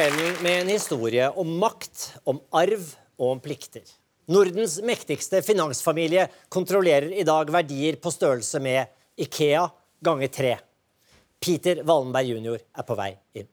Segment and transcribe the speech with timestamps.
[0.00, 2.84] kvelden med en historie om makt, om arv
[3.18, 3.82] og om plikter.
[4.32, 8.88] Nordens mektigste finansfamilie kontrollerer i dag verdier på størrelse med
[9.20, 9.66] Ikea
[10.00, 10.54] ganger tre.
[11.44, 12.56] Peter Wallenberg jr.
[12.78, 13.50] er på vei inn.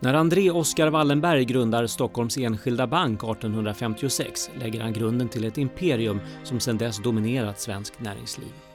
[0.00, 6.20] När André Oskar Wallenberg grundar Stockholms Enskilda Bank 1856 lägger han grunden till ett imperium
[6.44, 8.69] som sedan dess dominerat svenskt näringsliv.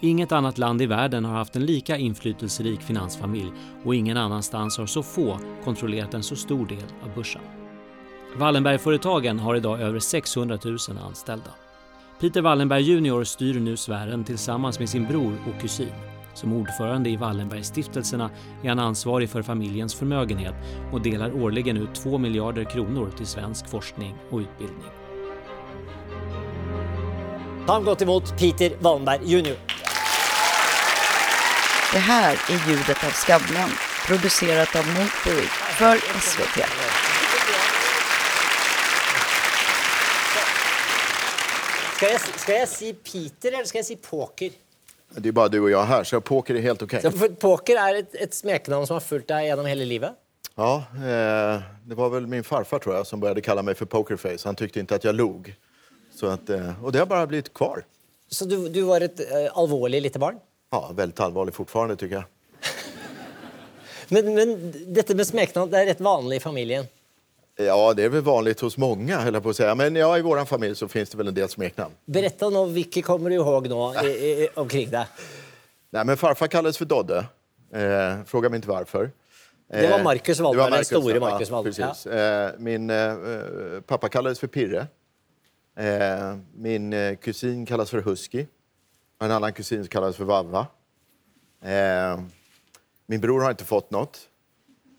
[0.00, 3.52] Inget annat land i världen har haft en lika inflytelserik finansfamilj
[3.84, 7.42] och ingen annanstans har så få kontrollerat en så stor del av börsen.
[8.36, 11.50] Wallenbergföretagen har idag över 600 000 anställda.
[12.20, 15.92] Peter Wallenberg Jr styr nu sfären tillsammans med sin bror och kusin.
[16.34, 18.30] Som ordförande i Wallenbergstiftelserna
[18.62, 20.54] är han ansvarig för familjens förmögenhet
[20.92, 24.88] och delar årligen ut 2 miljarder kronor till svensk forskning och utbildning.
[27.66, 29.77] Ta gott emot Peter Wallenberg jr.
[31.92, 33.70] Det här är ljudet av Skavlan,
[34.06, 35.46] producerat av Motory
[35.78, 36.58] för SVT.
[41.96, 44.50] Skal jeg, skal jeg si Peter, eller skal jeg si Poker?
[45.16, 47.00] Det är bara du och jag här, så poker är helt okej.
[47.02, 50.12] For Poker er et, et smeknavn som har fulgt deg gjennom hele livet.
[50.54, 54.48] Ja, eh, det var väl min farfar tror jag som började kalla mig för pokerface.
[54.48, 55.54] Han tyckte inte att jag log.
[56.14, 57.84] Så att, eh, och det har bara blivit kvar.
[58.30, 60.38] Så du, du var et eh, alvorlig lite barn?
[60.70, 62.24] Ja, väldigt allvarligt fortfarande tycker jag.
[64.08, 66.86] Men, men dette med smeknavn det er rett vanlig i familien.
[67.56, 69.74] Ja, det är väl vanligt hos många, höll på att säga.
[69.74, 71.94] Men ja, i vår familj så finns det väl en del smeknamn.
[72.04, 75.06] Berätta nå, hvilke kommer du ihåg i, i, omkring deg?
[75.90, 77.24] Nej, men farfar kallades för Dodde.
[77.72, 79.10] Eh, fråga mig inte varför.
[79.70, 81.86] Det var Eh, Marcus Wallenberg, den Marcus, store ja, Marcus Wallenberg.
[81.86, 82.06] Precis.
[82.06, 84.86] Eh, min eh, eh, pappa kallades för Pirre.
[85.78, 88.46] Eh, min eh, kusin kallas för Husky.
[89.20, 90.66] En annan kusin kallas för Vavva.
[91.62, 92.20] Eh,
[93.06, 94.18] min bror har inte fått något.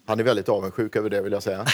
[0.06, 1.60] Han är väldigt avundsjuk över det, vill jag säga.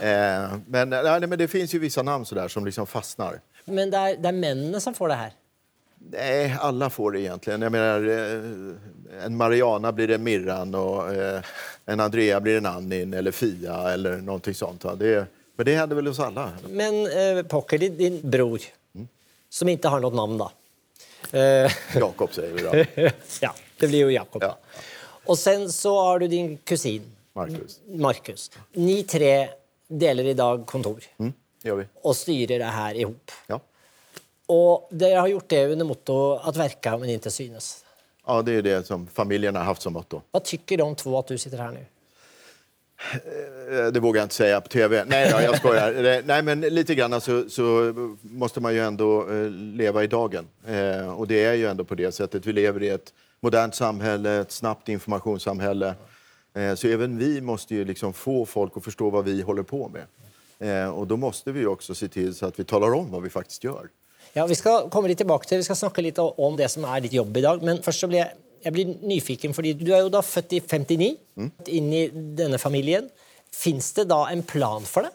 [0.00, 3.40] eh, men, nej, men det finns ju vissa namn sådär som liksom fastnar.
[3.64, 5.32] Men det er, det er mennene som får det her.
[6.10, 7.62] Nej, alla får det egentligen.
[7.62, 11.42] Jag menar, eh, en Mariana blir en Mirran och eh,
[11.86, 14.84] en Andrea blir en Annin eller Fia eller någonting sånt.
[14.98, 15.26] Det,
[15.56, 16.52] men det händer väl hos alla?
[16.68, 18.60] Men eh, Poker, din, bror,
[19.48, 20.50] som ikke har noe navn, da.
[21.32, 23.02] Eh, Jakob säger vi då.
[23.40, 24.42] ja, det blir jo Jakob.
[24.42, 24.58] Ja.
[25.26, 27.02] Og sen så har du din kusin
[27.32, 27.80] Marcus.
[27.88, 28.50] Markus.
[28.72, 29.48] Ni tre
[29.88, 31.32] deler i dag kontor Mm,
[31.62, 31.84] det gör vi.
[32.02, 33.30] og styrer det her i hop.
[33.46, 33.58] Ja.
[34.48, 37.84] Og dere har gjort det under motto at verka, men inte synes.
[38.26, 40.22] ja, det är det som familjen har haft som motto.
[40.32, 41.84] Hva tycker de två att du sitter här nu?
[43.12, 45.04] Eh, Det vågar jag inte säga på tv.
[45.06, 46.22] Nej, då, jag skojar.
[46.26, 50.46] Nej, men lite grann så, så måste man ju ändå eh, leva i dagen.
[50.66, 52.46] Eh, och det är ju ändå på det sättet.
[52.46, 55.94] Vi lever i ett modernt samhälle, ett snabbt informationssamhälle.
[56.76, 60.90] Så även vi måste ju liksom få folk att förstå vad vi håller på med.
[60.90, 63.64] Och då måste vi också se till så att vi talar om vad vi faktiskt
[63.64, 63.88] gör.
[64.32, 67.00] Ja, Vi skal komme litt tilbake til, vi skal snakke litt om det som er
[67.00, 67.62] ditt jobb i dag.
[67.62, 68.32] Men først så blir jeg,
[68.64, 71.10] jeg blir nyfiken, fordi du er jo da født i 59,
[71.68, 72.06] inn i
[72.38, 73.10] denne familien.
[73.54, 75.12] Fins det da en plan for det?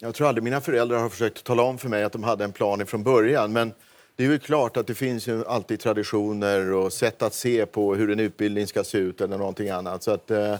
[0.00, 2.52] Jag tror aldrig mina föräldrar har försökt tala om för mig att de hade en
[2.52, 3.52] plan från början.
[3.52, 3.72] Men
[4.16, 7.94] det är ju klart att det finns ju alltid traditioner och sätt att se på
[7.94, 10.02] hur en utbildning ska se ut eller någonting annat.
[10.02, 10.52] Så att, eh,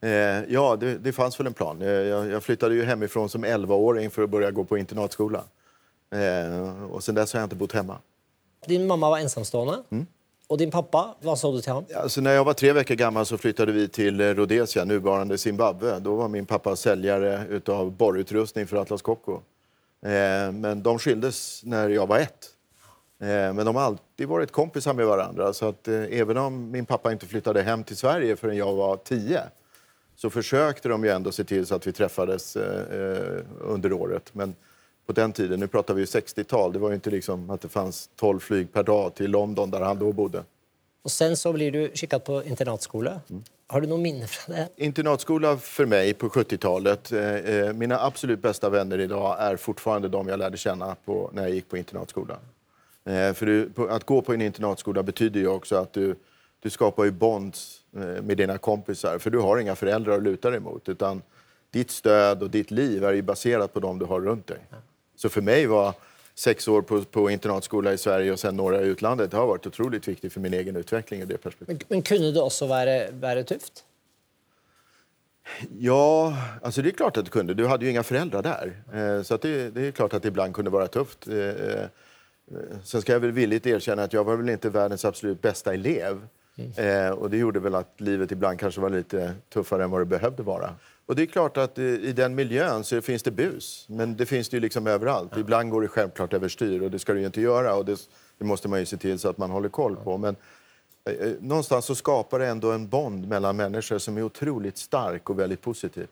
[0.00, 1.80] eh, ja, det, det fanns väl en plan.
[1.80, 5.44] Jag, jag flyttade ju hemifrån som 11-åring för att börja gå på internatskola.
[6.14, 7.98] Eh, och sen dess har jag inte bott hemma.
[8.66, 9.82] Din mamma var ensamstående,
[10.50, 11.90] och din pappa, vad sa du till honom?
[11.94, 15.98] Alltså, när jag var tre veckor gammal så flyttade vi till eh, Rhodesia, nuvarande Zimbabwe.
[15.98, 19.32] Då var min pappa säljare av borrutrustning för Atlas Copco.
[19.32, 22.46] Eh, men de skildes när jag var ett.
[23.20, 25.52] Eh, men de har alltid varit kompisar med varandra.
[25.52, 28.96] Så att, eh, även om min pappa inte flyttade hem till Sverige förrän jag var
[28.96, 29.42] tio
[30.16, 34.30] så försökte de ju ändå se till så att vi träffades eh, eh, under året.
[34.32, 34.54] Men
[35.10, 37.68] på den tiden, nu pratar vi ju 60-tal, det var ju inte liksom att det
[37.68, 40.44] fanns 12 flyg per dag till London där han då bodde.
[41.02, 43.20] Og sen så blir du skikket på internatskole.
[43.66, 44.68] Har du noen minner fra det?
[44.76, 47.12] Internatskola för mig på 70-talet.
[47.12, 51.42] Eh, eh, mina absolut bästa vänner idag är fortfarande de jag lärde känna på, när
[51.42, 52.36] jag gick på internatskola.
[53.04, 56.14] Eh, för du, på, att gå på en internatskola betyder ju också att du,
[56.60, 59.18] du skapar ju bonds eh, med dina kompisar.
[59.18, 60.88] För du har inga föräldrar att luta dig mot.
[60.88, 61.22] Utan
[61.70, 64.58] ditt stöd och ditt liv är ju baserat på dem du har runt dig.
[65.20, 65.94] Så för mig var
[66.34, 69.66] sex år på, på internatskola i Sverige och sen några i utlandet det har varit
[69.66, 71.88] otroligt viktigt för min egen utveckling i det perspektivet.
[71.88, 73.84] Men, men kunne det også være, være tøft?
[75.78, 77.54] Ja, alltså det är klart att det kunde.
[77.54, 78.82] Du hade ju inga föräldrar där.
[78.94, 81.28] Eh, så det, det är klart att det ibland kunde vara tufft.
[81.28, 81.86] Eh, eh,
[82.84, 86.20] sen ska jag väl villigt erkänna att jag var väl inte världens absolut bästa elev.
[86.76, 90.06] Eh, och det gjorde väl att livet ibland kanske var lite tuffare än vad det
[90.06, 90.74] behövde vara.
[91.10, 93.84] Och det är klart att i, den miljön så finns det bus.
[93.88, 95.36] Men det finns det ju liksom överallt.
[95.36, 97.74] Ibland går det självklart överstyr och det ska det ju inte göra.
[97.74, 98.00] Och det,
[98.38, 100.18] det måste man ju se till så att man håller koll på.
[100.18, 100.36] Men
[101.04, 105.30] eh, eh, någonstans så skapar det ändå en bond mellan människor som är otroligt stark
[105.30, 106.06] och väldigt positiv.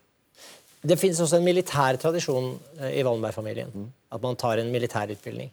[0.83, 3.93] Det finns också en militär tradition eh, i Wallenberg-familjen.
[4.09, 5.53] Att man tar en militärutbildning.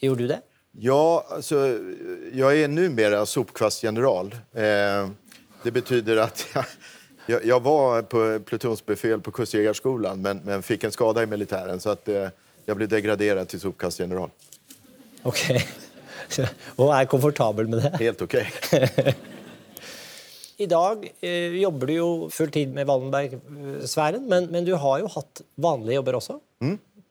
[0.00, 0.40] Gjorde du det?
[0.72, 1.78] Ja, alltså,
[2.32, 4.34] jag är numera sopkvastgeneral.
[4.52, 5.08] Eh,
[5.62, 6.64] det betyder att jag,
[7.32, 11.90] jag, jag var på plutonsbefäl på Kustjägarskolan men, men fick en skada i militären så
[11.90, 12.28] att eh,
[12.66, 14.30] jag blev degraderad till sopkastgeneral.
[15.22, 15.68] Okej.
[16.76, 17.96] Och är komfortabel med det?
[18.04, 18.52] Helt okej.
[20.56, 25.40] Idag eh, jobbar du ju full tid med Wallenberg-sfären, men, men du har ju haft
[25.54, 26.40] vanliga jobbar också.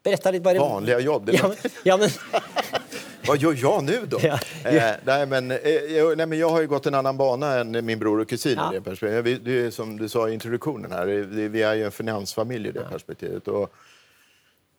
[0.02, 0.58] Berätta lite bara.
[0.58, 1.26] Vanliga jobb.
[1.26, 2.08] Det Ja, men, ja, men,
[3.26, 4.18] Vad gör jag nu då?
[4.22, 4.70] Ja, ja.
[4.70, 7.86] Eh, nej, men, eh, jag, nej, men jag har ju gått en annan bana än
[7.86, 8.72] min bror och kusin Ja.
[8.72, 9.24] i det perspektivet.
[9.24, 12.68] Vi, det är som du sa i introduktionen här, det, vi är ju en finansfamilj
[12.68, 13.48] i det perspektivet.
[13.48, 13.72] Och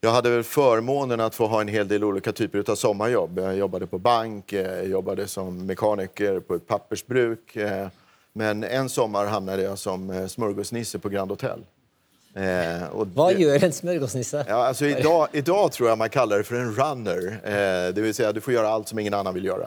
[0.00, 3.38] jag hade väl förmånen att få ha en hel del olika typer av sommarjobb.
[3.38, 7.56] Jag jobbade på bank, eh, jag jobbade som mekaniker på ett pappersbruk.
[7.56, 7.86] eh,
[8.32, 11.60] Men en sommar hamnade jag som eh, smörgåsnisse på Grand Hotel.
[12.34, 14.44] Eh, och vad gör en smörgåsnisse?
[14.48, 17.40] Ja, alltså idag, idag tror jag man kallar det för en runner.
[17.44, 19.66] Eh, det vill säga du får göra allt som ingen annan vill göra.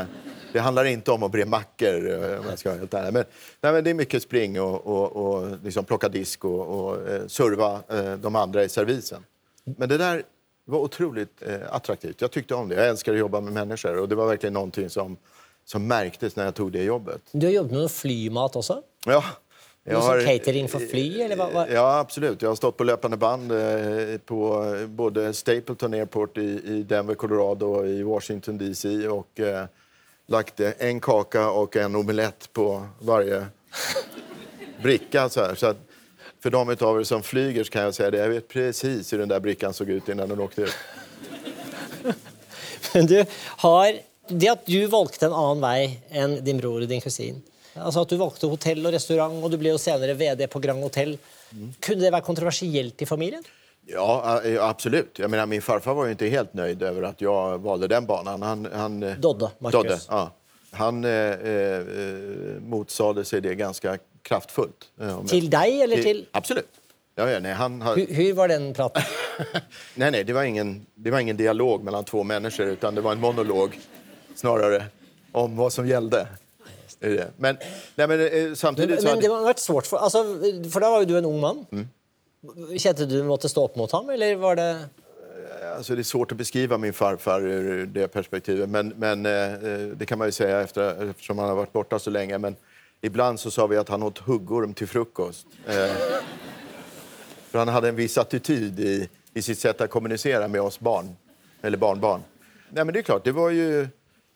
[0.00, 0.06] Eh,
[0.52, 3.12] det handlar inte om att bre mackor, eh, om jag ska vara helt ärlig.
[3.12, 3.24] Men,
[3.60, 7.26] nej, men det är mycket spring och, och, och liksom plocka disk och, och eh,
[7.26, 9.24] serva eh, de andra i servisen.
[9.64, 10.22] Men det där
[10.64, 12.20] var otroligt attraktivt.
[12.20, 12.74] Jag tyckte om det.
[12.74, 15.16] Jag älskar att jobba med människor och det var verkligen någonting som,
[15.64, 17.22] som märktes när jag tog det jobbet.
[17.32, 18.82] Du har jobbat med flymat också?
[19.06, 19.24] Ja.
[19.84, 22.42] Någon sån catering för fly, eller vad- Ja, absolut.
[22.42, 27.86] Jag har stått på löpande band eh, på både Stapleton Airport i, Denver, Colorado och
[27.86, 29.64] i Washington DC och eh,
[30.28, 33.46] lagt eh, en kaka och en omelett på varje
[34.82, 35.28] bricka.
[35.28, 35.54] Så här.
[35.54, 35.76] Så att
[36.42, 38.18] för de av er som flyger kan jag säga det.
[38.18, 40.74] Jag vet precis hur den där brickan såg ut innan den åkte ut.
[42.94, 43.24] Men du
[43.56, 43.92] har
[44.28, 47.42] Det att du valgte en annan väg än din bror och din kusin,
[47.74, 50.82] alltså att du valgte hotell och restaurang och du blev ju senare VD på Grand
[50.82, 51.18] Hotel,
[51.80, 53.44] kunde det vara kontroversiellt i familjen?
[53.86, 55.18] Ja, eh, absolut.
[55.18, 58.42] Jag menar, min farfar var ju inte helt nöjd över att jag valde den banan.
[58.42, 59.82] Han, han, eh, Dodde, Marcus.
[59.82, 60.30] Dodde, ja.
[60.70, 61.82] Han eh, eh,
[62.60, 64.90] motsade sig det ganska kraftfullt.
[65.00, 66.26] eh, Till dig eller till...
[66.32, 66.68] Absolut.
[67.14, 69.02] Ja, ja, nej, han hur var den praten?
[69.94, 73.12] nej, nej, det var, ingen, det var ingen dialog mellan två människor utan det var
[73.12, 73.78] en monolog
[74.34, 74.84] snarare
[75.32, 76.26] om vad som gällde.
[77.02, 77.30] Det är det.
[77.36, 77.56] Men,
[77.94, 80.24] nej, men eh, samtidigt så Men hade- det har varit svårt, för, alltså,
[80.72, 81.66] för då var ju du en ung man.
[81.72, 81.88] Mm.
[82.78, 84.78] Kände du måste stå upp mot honom, eller var det...
[85.76, 88.68] Alltså det är svårt att beskriva min farfar ur det perspektivet.
[88.68, 91.98] Men, men eh, eh, det kan man ju säga efter, eftersom han har varit borta
[91.98, 92.38] så länge.
[92.38, 92.56] Men
[93.00, 95.46] ibland så sa vi att han åt huggorm till frukost.
[95.66, 95.74] Eh,
[97.50, 101.16] för han hade en viss attityd i, i sitt sätt att kommunicera med oss barn.
[101.62, 102.20] Eller barnbarn.
[102.70, 103.88] Nej men det är klart, det var ju...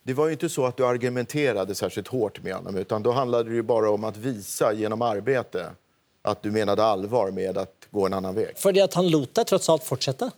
[0.06, 3.50] Det var ju inte så att du argumenterade särskilt hårt med honom utan då handlade
[3.50, 5.70] det ju bara om att visa genom arbete
[6.22, 8.58] att du menade allvar med att gå en annan väg.
[8.58, 10.30] För att han dig trots allt fortsätta?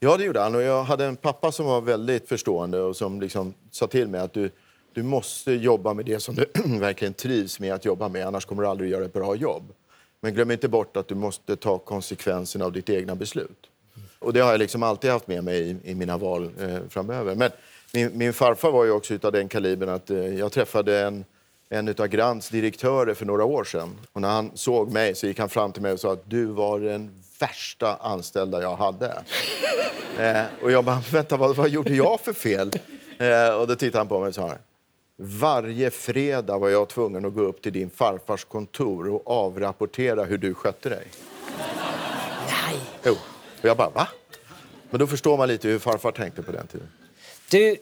[0.00, 0.54] Ja, det gjorde han.
[0.54, 4.20] Och jag hade en pappa som var väldigt förstående och som liksom sa till mig
[4.20, 4.50] att du,
[4.92, 6.46] du måste jobba med det som du
[6.78, 9.72] verkligen trivs med att jobba med, annars kommer du aldrig göra ett bra jobb.
[10.20, 13.66] Men glöm inte bort att du måste ta konsekvenserna av ditt egna beslut.
[14.18, 17.34] Och det har jag liksom alltid haft med mig i, i mina val eh, framöver.
[17.34, 17.50] Men
[17.96, 21.24] min, min farfar var ju också utav den kalibern att eh, jag träffade en,
[21.68, 23.98] en utav Grants direktörer för några år sedan.
[24.12, 26.44] Och när han såg mig så gick han fram till mig och sa att du
[26.44, 27.10] var den
[27.40, 29.14] värsta anställda jag hade.
[30.18, 32.70] Eh, och jag bara, vänta, vad, vad gjorde jag för fel?
[33.18, 34.54] Eh, och då tittade han på mig och sa,
[35.16, 40.38] varje fredag var jag tvungen att gå upp till din farfars kontor och avrapportera hur
[40.38, 41.06] du skötte dig.
[42.46, 42.80] Nej.
[43.04, 43.12] Jo.
[43.60, 44.08] Och jag bara, va?
[44.90, 46.88] Men då förstår man lite hur farfar tänkte på den tiden.
[47.50, 47.76] Du,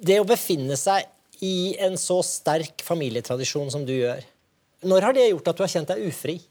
[0.00, 1.04] det att befinna sig
[1.40, 4.24] i en så stark familjetradition som du gör,
[4.80, 6.42] när har det gjort att du har känt dig ofri?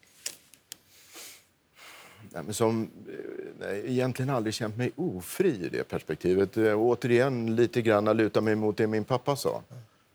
[2.36, 3.14] Nej, men som, eh,
[3.60, 6.58] nej, egentligen aldrig känt mig ofri i det perspektivet.
[6.58, 9.62] Och återigen lite grann luta mig mot det min pappa sa.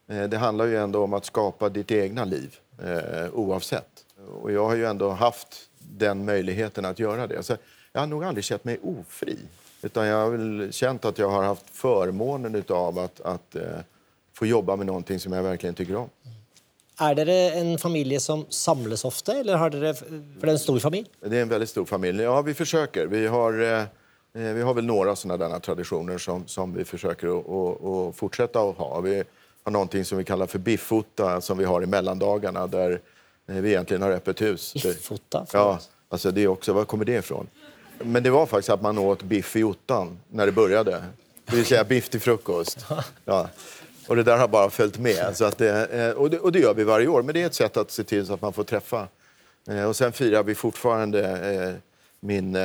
[0.08, 4.04] Eh, det handlar ju ändå om att skapa ditt egna liv, eh, oavsett.
[4.42, 7.42] Och jag har ju ändå haft den möjligheten att göra det.
[7.42, 7.56] Så
[7.92, 9.38] jag har nog aldrig känt mig ofri.
[9.82, 13.62] Utan jag har väl känt att jag har haft förmånen av att, att eh,
[14.32, 16.08] få jobba med någonting som jag verkligen tycker om.
[16.98, 20.06] Är det en familj som samlas ofta, eller har det, för
[20.40, 21.06] det är en stor familj?
[21.20, 22.22] Det är en väldigt stor familj.
[22.22, 23.06] Ja, vi försöker.
[23.06, 23.80] Vi har, eh,
[24.44, 27.38] eh, vi har väl några sådana traditioner som, som vi försöker
[28.08, 29.00] att fortsätta att ha.
[29.00, 29.24] Vi
[29.64, 33.00] har någonting som vi kallar för biffota som vi har i mellandagarna där
[33.48, 34.72] eh, vi egentligen har öppet hus.
[34.74, 35.46] Biffota?
[35.52, 35.78] Ja,
[36.12, 37.46] Alltså det är också, var kommer det ifrån?
[38.04, 41.04] Men det var faktiskt att man åt biff i ottan när det började.
[41.44, 42.86] Det vill säga biff till frukost.
[43.24, 43.48] Ja.
[44.06, 45.36] Och det där har bara följt med.
[45.36, 47.22] Så att det, eh, och, det, och det gör vi varje år.
[47.22, 49.08] Men det är ett sätt att se till så att man får träffa.
[49.68, 51.74] Eh, och sen firar vi fortfarande eh,
[52.20, 52.58] min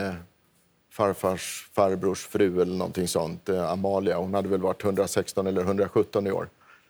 [0.91, 4.17] farfars farbrors fru eller någonting sånt, Amalia.
[4.17, 6.49] Hon hade väl varit 116 eller 117 i år.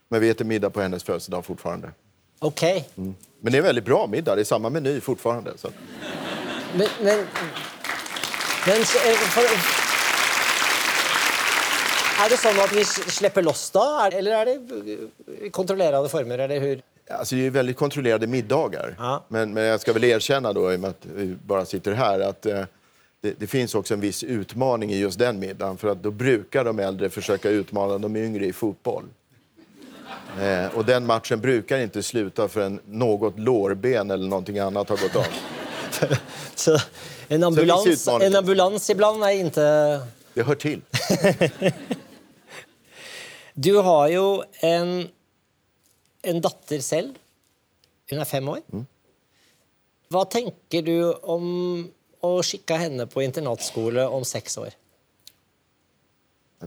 [0.09, 1.91] Men vi äter middag på hennes födelsedag fortfarande.
[2.39, 2.89] Okej.
[2.95, 3.15] Men
[3.51, 4.35] det är en väldigt bra middag.
[4.35, 5.51] Det är samma meny fortfarande.
[5.57, 5.69] Så.
[6.73, 7.25] Men, men,
[8.65, 9.43] men eh, for,
[12.25, 13.81] Er det sånn at vi slipper loss da?
[14.07, 14.55] Er- Eller er det
[15.45, 16.37] i kontrollerede former?
[16.45, 16.81] Eller hur?
[17.09, 18.95] Alltså, det är väldigt kontrollerade middagar.
[18.97, 19.23] Ja.
[19.27, 22.19] Men, men jag ska väl erkänna då, i och med att vi bara sitter här,
[22.19, 22.61] att eh,
[23.21, 25.77] det, det finns också en viss utmaning i just den middagen.
[25.77, 29.03] För att då brukar de äldre försöka utmana de yngre i fotboll.
[30.41, 35.15] Eh, och den matchen brukar inte sluta förrän något lårben eller någonting annat har gått
[35.15, 35.25] av.
[36.55, 36.77] Så
[37.27, 38.27] en ambulans, utmaning.
[38.27, 39.67] en ambulans ibland er ikke
[40.33, 40.81] Det hör till.
[43.55, 45.07] Du har jo en,
[46.27, 47.13] en datter selv.
[48.11, 48.59] Hun er fem år.
[50.11, 51.45] Hva tenker du om
[52.19, 54.75] å skikke henne på internatskole om seks år?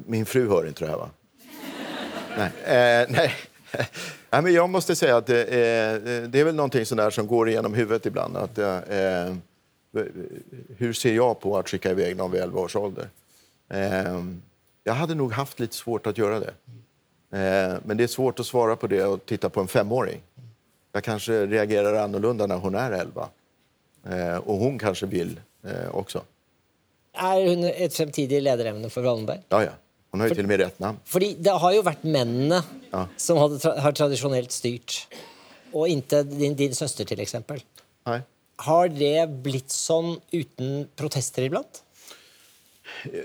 [0.06, 1.10] Min fru hör inte det här, va?
[2.38, 2.50] Nej.
[2.64, 3.34] Eh, nej.
[4.30, 7.26] nej men jag måste säga att det är, det är väl någonting sånt där som
[7.26, 8.36] går igenom huvudet ibland.
[8.36, 9.34] Att, eh,
[10.76, 13.08] hur ser jag på att skicka iväg någon vid 11 års ålder?
[13.68, 14.24] Eh,
[14.84, 16.54] jag hade nog haft lite svårt att göra det.
[17.30, 20.20] Eh, men det är svårt att svara på det och titta på en femåring.
[20.92, 23.28] Jag kanske reagerar annorlunda när hon är 11.
[24.10, 26.22] Eh, och hon kanske vill eh, också.
[27.12, 29.40] Er hun et fremtidig lederemne for Wallenberg?
[29.48, 29.70] Ja, ja.
[30.10, 30.98] Hon har ju till och med rätt namn.
[31.04, 33.06] Fordi det har jo vært mennene Ja.
[33.16, 35.06] som hadde har tradisjonelt styrt,
[35.72, 37.60] og ikke din, din søster, til eksempel.
[38.06, 38.22] Nej.
[38.56, 41.82] Har det blitt sånn uten protester iblant?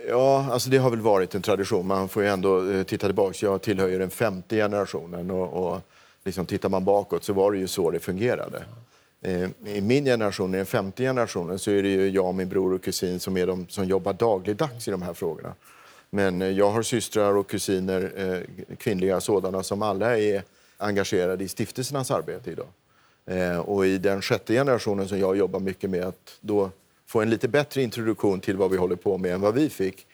[0.07, 1.87] Ja, alltså det har väl varit en tradition.
[1.87, 3.45] Man får ju ändå eh, titta tillbaka.
[3.45, 5.81] Jag tillhör ju den femte generationen och, och
[6.25, 8.63] liksom tittar man bakåt så var det ju så det fungerade.
[9.21, 12.73] Eh, I min generation, i den femte generationen, så är det ju jag, min bror
[12.73, 15.53] och kusin som är de som jobbar dagligdags i de här frågorna.
[16.13, 20.43] Men eh, jag har systrar och kusiner, eh, kvinnliga sådana, som alla är
[20.77, 22.67] engagerade i stiftelsernas arbete idag.
[23.25, 26.69] Eh, och i den sjätte generationen som jag jobbar mycket med att då
[27.05, 30.07] få en lite bättre introduktion till vad vi håller på med än vad vi fick.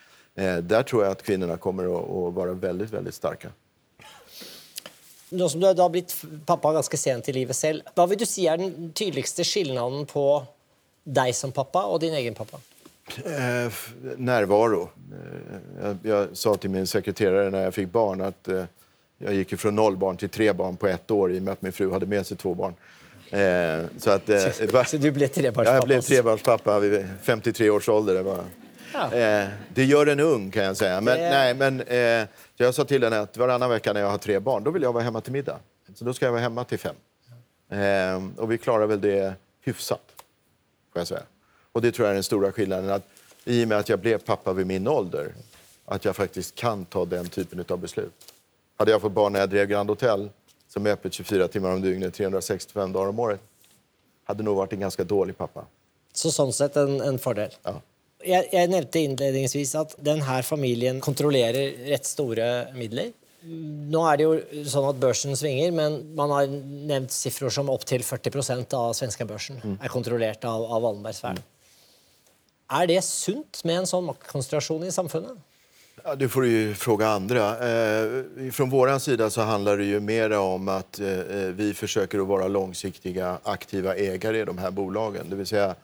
[0.61, 3.49] Där tror jag att kvinnorna kommer att, vara väldigt, väldigt starka.
[5.29, 8.53] Nå som du har blivit pappa ganska sent i livet själv, vad vill du säga
[8.53, 10.45] är den tydligaste skillnaden på
[11.03, 12.59] dig som pappa och din egen pappa?
[13.17, 13.71] Eh,
[14.17, 14.89] närvaro.
[15.11, 18.63] Eh, jag, jag sa till min sekreterare när jag fick barn att eh,
[19.17, 21.61] jag gick från noll barn till tre barn på ett år i och med att
[21.61, 22.73] min fru hade med sig två barn.
[23.31, 25.75] Eh, så att, eh, va- Så du ble Ja, trebarnspappa?
[25.77, 28.13] jag blev trebarnspappa vid 53 års ålder.
[28.13, 28.43] Det, var.
[28.93, 29.13] Ja.
[29.13, 31.01] Eh, det gör en ung kan jag säga.
[31.01, 34.17] Men, Det- nej, men, eh, jag sa till henne att varannan vecka när jag har
[34.17, 35.57] tre barn, då vill jag vara hemma till middag.
[35.95, 36.95] Så då ska jag vara hemma till fem.
[37.71, 40.01] Eh, och vi klarar väl det hyfsat,
[40.93, 41.21] får jag säga.
[41.73, 42.89] Och det tror jag är den stora skillnaden.
[42.89, 43.07] Att
[43.45, 45.33] I och med att jag blev pappa vid min ålder,
[45.85, 48.13] att jag faktiskt kan ta den typen av beslut.
[48.77, 50.29] Hade jag fått barn när jag drev Grand Hotel,
[50.67, 53.39] som är öppet 24 timmar om dygnet, 365 dagar om året,
[54.23, 55.65] hade nog varit en ganska dålig pappa.
[56.13, 57.53] Så sånn sett en, en fordel.
[57.63, 57.79] Ja.
[58.19, 63.13] Jeg, jeg nevnte innledningsvis at denne familien kontrollerer rett store midler.
[63.47, 68.03] Nå er det jo sånn at børsen svinger, men man har nevnt siffer som opptil
[68.03, 71.39] 40% av svenska børsen er kontrollert av, av Wallenbergsfæren.
[72.71, 75.31] Är det sunt med en sån maktkoncentration i samhället?
[76.03, 77.69] Ja, det får du ju fråga andra.
[77.69, 82.19] Eh, från vår sida så handlar det ju mer om att eh, eh, vi försöker
[82.19, 85.29] att vara långsiktiga, aktiva ägare i de här bolagen.
[85.29, 85.75] Det vill säga,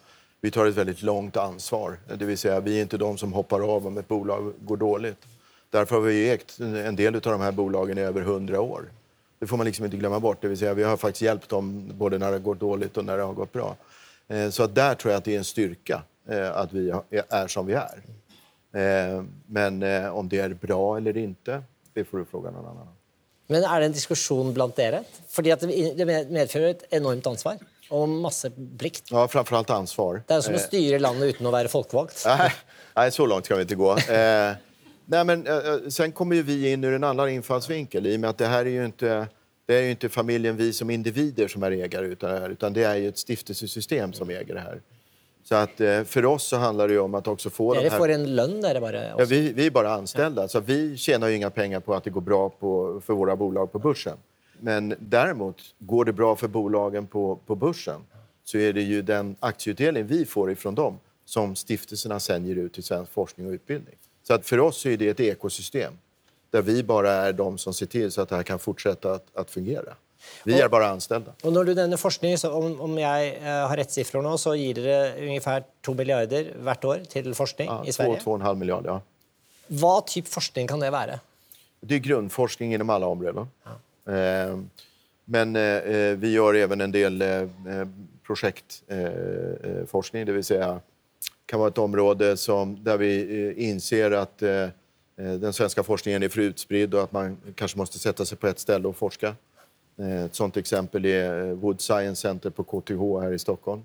[0.42, 1.98] vi tar ett väldigt långt ansvar.
[2.10, 4.77] Eh, det vill säga, vi är inte de som hoppar av om ett bolag går
[4.77, 5.25] dåligt.
[5.70, 8.86] Därför har vi ägt en del av de här bolagen i över hundra år.
[9.39, 10.38] Det får man liksom inte glömma bort.
[10.42, 13.06] Det vill säga, vi har faktiskt hjälpt dem både när det har gått dåligt och
[13.06, 13.75] när det har gått bra.
[14.27, 16.01] Eh, så att där tror jag att det är en styrka
[16.53, 16.91] att vi
[17.29, 18.01] är som vi är.
[18.75, 21.63] Eh, Men eh, om det är bra eller inte,
[21.94, 22.88] det får du fråga någon annan.
[23.48, 25.03] Men er det en diskusjon blant dere?
[25.29, 27.60] Fordi at det det medfører et enormt ansvar
[27.94, 29.12] og masse plikt.
[29.12, 30.24] Ja, framförallt ansvar.
[30.27, 32.24] Det er jo som å styre landet uten å være folkevalgt.
[32.25, 32.51] Nej,
[32.96, 33.91] nej, så långt ska vi inte gå.
[33.98, 34.55] Eh,
[35.05, 38.29] nej, men, eh, sen kommer ju vi in ur en annan infallsvinkel i och med
[38.29, 39.27] att det här är ju inte,
[39.65, 42.96] det är ju inte familjen, vi som individer som är ägare utan utan det är
[42.96, 44.82] ju ett stiftelsesystem som äger det här.
[45.49, 47.97] Så att eh, för oss så handlar det om att också få Dere de här...
[47.97, 49.13] får en lønn, dere bare.
[49.17, 52.21] Ja, vi, vi är bara anställda, så vi tjänar inga pengar på att det går
[52.21, 54.17] bra på, för våra bolag på börsen.
[54.59, 58.01] Men däremot, går det bra för bolagen på, på börsen
[58.43, 62.73] så är det ju den aktieutdelning vi får ifrån dem som stiftelserna sen ger ut
[62.73, 63.95] till svensk forskning och utbildning.
[64.27, 65.93] Så att för oss är det ett ekosystem
[66.49, 69.25] där vi bara är de som ser till så att det här kan fortsätta att,
[69.33, 69.93] att fungera.
[70.44, 71.32] Vi är bara anställda.
[71.44, 74.55] Och när du nämner forskning, så om, om jag eh, har rätt siffror nu, så
[74.55, 78.20] ger det ungefär 2 miljarder hvert år till forskning Ja, i Sverige.
[78.20, 78.89] 2-2,5 miljarder.
[78.89, 79.01] Ja.
[79.67, 81.20] Vad typ forskning kan det vara?
[81.82, 83.48] Det är grundforskning inom alla områden.
[84.08, 84.60] Eh,
[85.25, 87.48] men eh, vi gör även en del eh,
[88.27, 90.82] projektforskning, eh, det vill säga
[91.46, 94.70] kan vara ett område som, där vi eh, inser att eh, eh,
[95.15, 98.60] den svenska forskningen är för utspridd och att man kanske måste sätta sig på ett
[98.60, 99.36] ställe och forska.
[99.99, 103.83] Eh, Ett sånt exempel är eh, Wood Science Center på KTH här i Stockholm.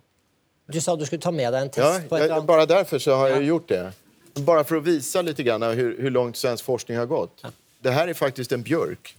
[0.66, 3.14] Du sa att du skulle ta med dig en test Ja, jag, bara därför så
[3.14, 3.42] har jag Ja.
[3.42, 3.92] gjort det.
[4.34, 7.44] Bara för att visa lite grann hur, hur långt svensk forskning har gått.
[7.80, 9.16] Det här är faktiskt en björk.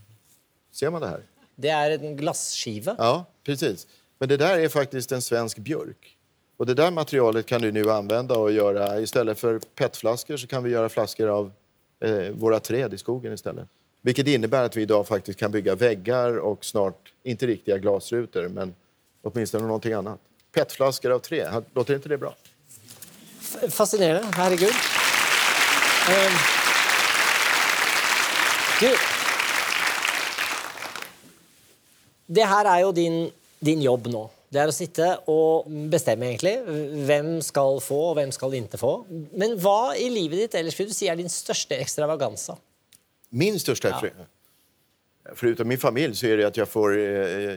[0.71, 1.21] Ser man det här?
[1.55, 2.95] Det är en glasskiva.
[2.97, 3.87] Ja, precis.
[4.19, 6.17] Men det där är faktiskt en svensk björk.
[6.57, 10.63] Och det där materialet kan du nu använda och göra istället för petflaskor så kan
[10.63, 11.51] vi göra flaskor av
[11.99, 13.67] eh, våra träd i skogen istället.
[14.01, 18.75] Vilket innebär att vi idag faktiskt kan bygga väggar och snart, inte riktiga glasrutor, men
[19.21, 20.19] åtminstone någonting annat.
[20.51, 22.35] Petflaskor av trä, låter inte det bra?
[23.69, 24.73] Fascinerande, herregud.
[26.09, 26.37] Um,
[28.81, 28.95] Du,
[32.25, 34.27] det här är ju din, din jobb nu.
[34.49, 36.63] Det är att sitta och bestämma egentligen
[37.05, 39.05] vem ska få och vem ska inte få.
[39.31, 42.49] Men vad i livet ditt ellers vill du säga är din största extravagans?
[43.33, 43.99] Min största...
[43.99, 44.11] För,
[45.35, 46.97] förutom min familj så är det att jag får...
[46.97, 47.03] eh,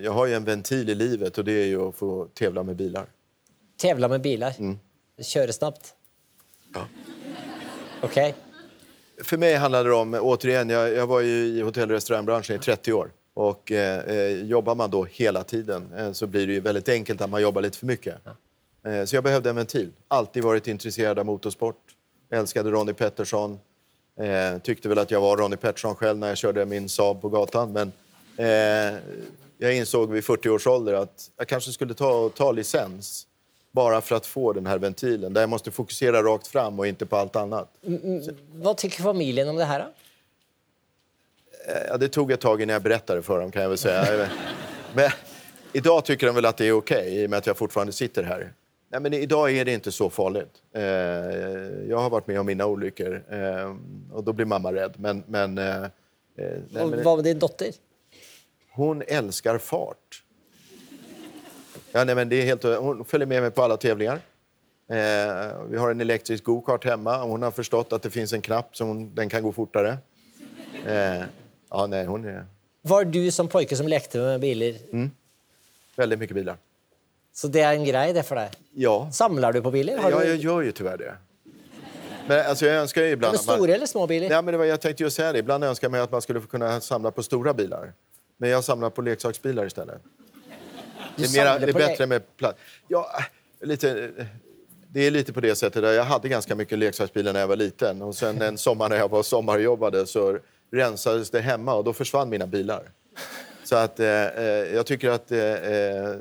[0.04, 2.76] Jag har ju en ventil i livet och det är ju att få tävla med
[2.76, 3.06] bilar.
[3.76, 4.52] Tävla med bilar?
[5.22, 5.94] Köra snabbt?
[6.74, 6.86] Ja.
[8.02, 8.34] Okej.
[9.22, 12.92] För mig handlar det om, återigen, jag, jag var i hotell och restaurangbranschen i 30
[12.92, 13.10] år.
[13.34, 17.20] Och eh, eh, jobbar man då hela tiden eh, så blir det ju väldigt enkelt
[17.20, 18.14] att man jobbar lite för mycket.
[18.86, 19.90] Eh, så jag behövde en ventil.
[20.08, 21.76] Alltid varit intresserad av motorsport.
[22.30, 23.58] Älskade Ronnie Pettersson.
[24.20, 27.28] Eh, tyckte väl att jag var Ronnie Pettersson själv när jag körde min Saab på
[27.28, 27.72] gatan.
[27.72, 27.92] Men
[28.36, 28.98] eh,
[29.58, 33.26] jag insåg vid 40 års ålder att jag kanske skulle ta, ta licens
[33.72, 35.32] bara för att få den här ventilen.
[35.32, 37.68] Där jag måste fokusera rakt fram och inte på allt annat.
[38.52, 39.78] Vad tycker familjen om det här?
[39.78, 39.86] Då?
[41.88, 44.28] Ja, det tog ett tag innan jag berättade för dem kan jag väl säga.
[44.94, 45.10] Men
[45.72, 48.22] idag tycker de väl att det är okej i och med att jag fortfarande sitter
[48.22, 48.52] här.
[48.94, 50.62] Nej, men idag är det inte så farligt.
[50.72, 50.82] Eh,
[51.88, 53.76] jag har varit med om mina olyckor eh,
[54.12, 54.94] och då blir mamma rädd.
[54.96, 55.86] Men, men, eh,
[56.34, 57.72] nej, men vad med din dotter?
[58.70, 60.24] hon älskar fart.
[61.92, 64.20] Ja, nej, men det är helt, hon följer med mig på alla tävlingar.
[64.88, 67.22] Eh, vi har en elektrisk go-kart hemma.
[67.22, 69.98] Hon har förstått att det finns en knapp så hon, den kan gå fortare.
[70.86, 71.22] Eh,
[71.70, 72.46] ja, nej, hon är
[72.82, 74.74] Var du som pojke som lekte med bilar?
[75.96, 76.56] väldigt mycket bilar.
[77.34, 78.50] Så det är en grej det för dig?
[78.74, 79.96] Ja, Samlar du på bilar?
[79.96, 80.26] Har ja du...
[80.26, 81.14] jag gör ju tyvärr det.
[82.28, 83.36] Men alltså, jag önskar ju ibland...
[83.36, 84.30] Men man- stora eller små bilar?
[84.30, 85.38] Ja, men det var, jag tänkte ju säga det.
[85.38, 87.92] Ibland önskar man att man skulle kunna samla på stora bilar.
[88.36, 90.02] Men jag samlar på leksaksbilar istället.
[91.16, 92.58] Du Det är, mera, det är bättre med plats.
[92.88, 93.10] Ja,
[93.60, 94.10] lite,
[94.88, 95.82] det är lite på det sättet.
[95.82, 98.02] Där jag hade ganska mycket leksaksbilar när jag var liten.
[98.02, 100.38] Och sen en sommar när jag var sommarjobbade så
[100.72, 102.82] rensades det hemma och då försvann mina bilar.
[103.64, 105.54] Så att, eh, eh, jag tycker att eh, eh,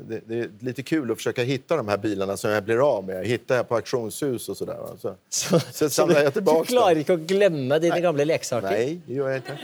[0.08, 3.04] det, det är lite kul att försöka hitta de här bilarna som jag blir av
[3.04, 3.26] med.
[3.26, 4.78] Hittar jag på auktionshus och sådär.
[4.98, 8.70] Så, Så, så samlar jag tillbaka du klarar inte att glömma dina gamla leksaker?
[8.70, 9.58] Nej, det gör jag inte.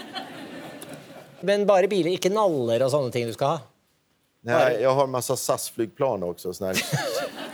[1.40, 3.60] Men bara bilar, inte naller och sådana ting du ska ha?
[4.42, 6.52] Nej, jag har en massa SAS-flygplan också.
[6.52, 6.74] Såna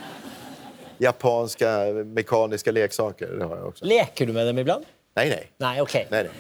[0.98, 3.38] japanska mekaniska leksaker.
[3.40, 3.84] Har jag också.
[3.84, 4.84] Leker du med dem ibland?
[5.14, 5.50] Nej, nej.
[5.58, 6.06] Nej, okej.
[6.10, 6.32] nej, nej.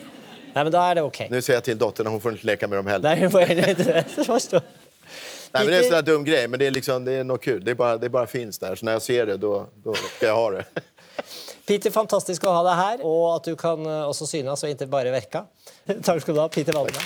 [0.56, 1.28] Nej, men då är det okej.
[1.30, 3.16] Nu säger jag till dottern att hon får inte leka med dem heller.
[3.16, 4.04] Nej, är det?
[4.16, 4.60] Jag förstår.
[4.60, 7.24] Nej, men det är en sån här dum grej, men det är, liksom, det är
[7.24, 7.64] något kul.
[7.64, 8.74] Det, är bara, det bara finns där.
[8.74, 10.64] Så när jag ser det, då, då ska jag ha det.
[11.66, 14.86] Peter, fantastiskt att ha dig här och att du kan eh, också synas och inte
[14.86, 15.44] bara verka.
[16.02, 17.02] Tack ska du ha, Peter Wallberg.